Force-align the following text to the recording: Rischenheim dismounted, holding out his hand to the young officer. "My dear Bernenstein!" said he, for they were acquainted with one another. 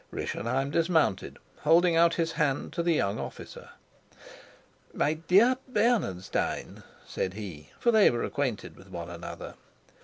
Rischenheim 0.11 0.71
dismounted, 0.71 1.37
holding 1.59 1.95
out 1.95 2.15
his 2.15 2.31
hand 2.31 2.73
to 2.73 2.81
the 2.81 2.95
young 2.95 3.19
officer. 3.19 3.69
"My 4.95 5.13
dear 5.13 5.57
Bernenstein!" 5.71 6.81
said 7.05 7.35
he, 7.35 7.69
for 7.77 7.91
they 7.91 8.09
were 8.09 8.23
acquainted 8.23 8.75
with 8.75 8.89
one 8.89 9.11
another. 9.11 9.53